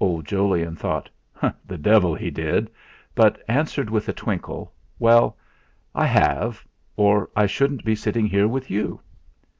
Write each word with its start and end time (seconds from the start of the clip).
Old 0.00 0.26
Jolyon 0.26 0.74
thought: 0.74 1.08
'The 1.40 1.78
devil 1.78 2.12
he 2.12 2.32
did!' 2.32 2.68
but 3.14 3.40
answered 3.46 3.88
with 3.90 4.08
a 4.08 4.12
twinkle: 4.12 4.72
"Well, 4.98 5.36
I 5.94 6.04
have, 6.06 6.64
or 6.96 7.30
I 7.36 7.46
shouldn't 7.46 7.84
be 7.84 7.94
sitting 7.94 8.26
here 8.26 8.48
with 8.48 8.72
you." 8.72 8.98